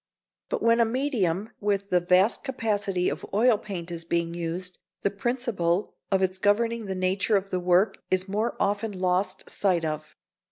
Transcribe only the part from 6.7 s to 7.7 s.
the nature of the